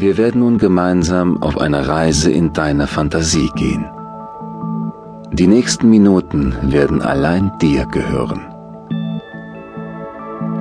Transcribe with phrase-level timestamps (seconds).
[0.00, 3.84] Wir werden nun gemeinsam auf eine Reise in deine Fantasie gehen.
[5.30, 8.40] Die nächsten Minuten werden allein dir gehören.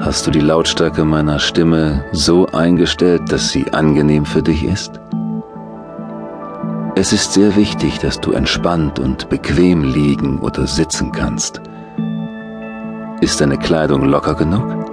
[0.00, 5.00] Hast du die Lautstärke meiner Stimme so eingestellt, dass sie angenehm für dich ist?
[6.94, 11.60] Es ist sehr wichtig, dass du entspannt und bequem liegen oder sitzen kannst.
[13.20, 14.85] Ist deine Kleidung locker genug?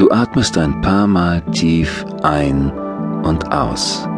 [0.00, 2.72] Du atmest ein paar Mal tief ein
[3.22, 4.08] und aus.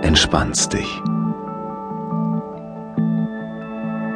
[0.00, 1.02] Entspannst dich.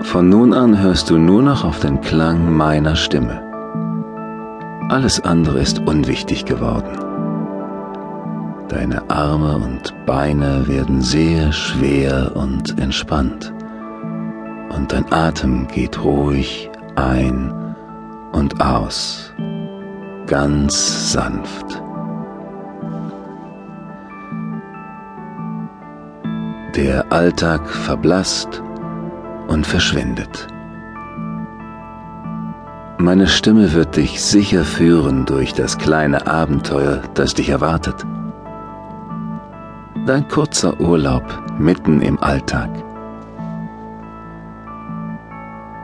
[0.05, 3.43] Von nun an hörst du nur noch auf den Klang meiner Stimme.
[4.89, 6.97] Alles andere ist unwichtig geworden.
[8.71, 13.53] Deine Arme und Beine werden sehr schwer und entspannt.
[14.71, 17.53] Und dein Atem geht ruhig ein
[18.33, 19.28] und aus
[20.29, 21.83] ganz sanft.
[26.77, 28.63] Der Alltag verblasst
[29.49, 30.47] und verschwindet.
[32.99, 38.05] Meine Stimme wird dich sicher führen durch das kleine Abenteuer, das dich erwartet.
[40.07, 41.25] Dein kurzer Urlaub
[41.59, 42.71] mitten im Alltag.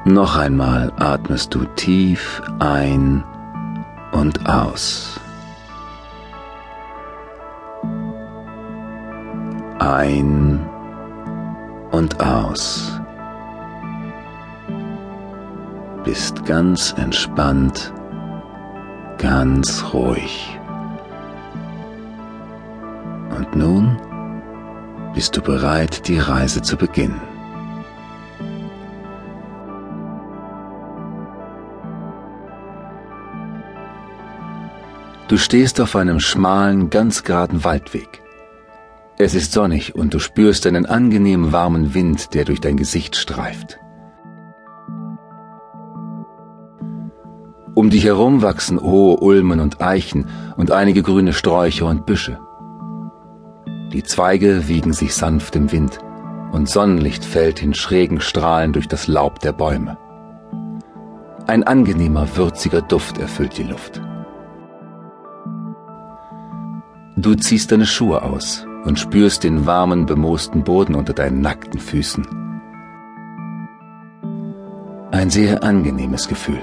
[0.05, 3.25] Noch einmal atmest du tief ein
[4.25, 5.21] und aus.
[9.79, 10.67] Ein
[11.93, 12.91] und aus.
[16.05, 17.93] Bist ganz entspannt,
[19.19, 20.59] ganz ruhig.
[23.37, 23.99] Und nun
[25.13, 27.34] bist du bereit, die Reise zu beginnen.
[35.35, 38.23] Du stehst auf einem schmalen, ganz geraden Waldweg.
[39.19, 43.81] Es ist sonnig und du spürst einen angenehmen warmen Wind, der durch dein Gesicht streift.
[47.75, 52.39] Um dich herum wachsen hohe Ulmen und Eichen und einige grüne Sträucher und Büsche.
[53.93, 55.99] Die Zweige wiegen sich sanft im Wind
[56.53, 59.99] und Sonnenlicht fällt in schrägen Strahlen durch das Laub der Bäume.
[61.49, 64.01] Ein angenehmer, würziger Duft erfüllt die Luft.
[67.25, 72.27] Du ziehst deine Schuhe aus und spürst den warmen, bemoosten Boden unter deinen nackten Füßen.
[75.11, 76.61] Ein sehr angenehmes Gefühl.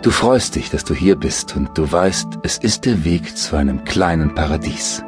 [0.00, 3.54] Du freust dich, dass du hier bist und du weißt, es ist der Weg zu
[3.54, 5.04] einem kleinen Paradies.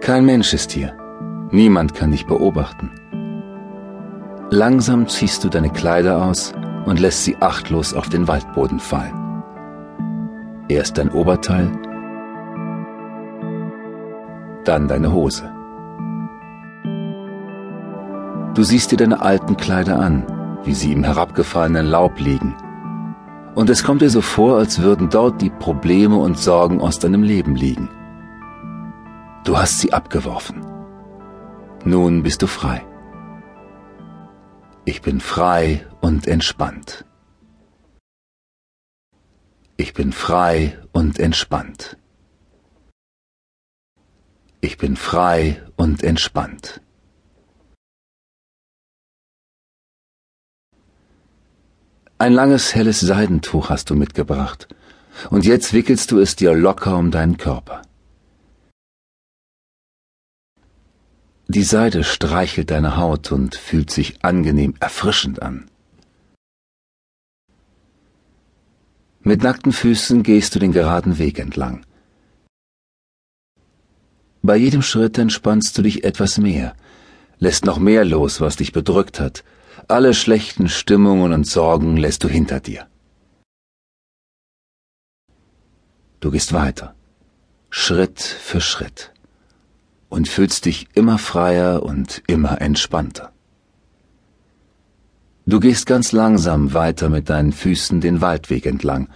[0.00, 0.96] Kein Mensch ist hier.
[1.52, 2.90] Niemand kann dich beobachten.
[4.50, 6.52] Langsam ziehst du deine Kleider aus
[6.86, 9.14] und lässt sie achtlos auf den Waldboden fallen.
[10.68, 11.70] Erst dein Oberteil,
[14.64, 15.50] dann deine Hose.
[18.54, 20.26] Du siehst dir deine alten Kleider an,
[20.64, 22.54] wie sie im herabgefallenen Laub liegen.
[23.54, 27.22] Und es kommt dir so vor, als würden dort die Probleme und Sorgen aus deinem
[27.22, 27.88] Leben liegen.
[29.44, 30.64] Du hast sie abgeworfen.
[31.84, 32.82] Nun bist du frei.
[34.84, 37.04] Ich bin frei und entspannt.
[39.76, 41.96] Ich bin frei und entspannt.
[44.64, 46.80] Ich bin frei und entspannt.
[52.18, 54.68] Ein langes helles Seidentuch hast du mitgebracht,
[55.30, 57.82] und jetzt wickelst du es dir locker um deinen Körper.
[61.48, 65.68] Die Seide streichelt deine Haut und fühlt sich angenehm erfrischend an.
[69.22, 71.84] Mit nackten Füßen gehst du den geraden Weg entlang.
[74.44, 76.74] Bei jedem Schritt entspannst du dich etwas mehr,
[77.38, 79.44] lässt noch mehr los, was dich bedrückt hat.
[79.86, 82.88] Alle schlechten Stimmungen und Sorgen lässt du hinter dir.
[86.18, 86.94] Du gehst weiter,
[87.70, 89.12] Schritt für Schritt,
[90.08, 93.32] und fühlst dich immer freier und immer entspannter.
[95.46, 99.08] Du gehst ganz langsam weiter mit deinen Füßen den Waldweg entlang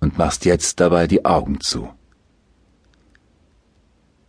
[0.00, 1.90] und machst jetzt dabei die Augen zu.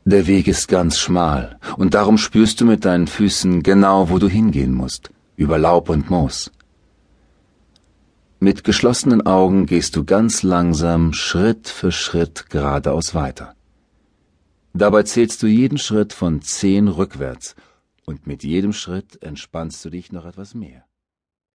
[0.10, 4.30] Der Weg ist ganz schmal, und darum spürst du mit deinen Füßen genau, wo du
[4.30, 6.50] hingehen musst, über Laub und Moos.
[8.40, 13.54] Mit geschlossenen Augen gehst du ganz langsam Schritt für Schritt geradeaus weiter.
[14.72, 17.58] Dabei zählst du jeden Schritt von zehn rückwärts,
[18.06, 20.87] und mit jedem Schritt entspannst du dich noch etwas mehr.